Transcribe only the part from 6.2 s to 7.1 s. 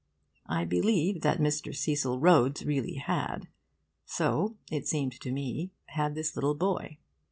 little boy.